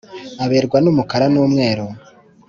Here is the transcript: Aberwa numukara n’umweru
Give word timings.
Aberwa 0.43 0.77
numukara 0.83 1.25
n’umweru 1.33 1.85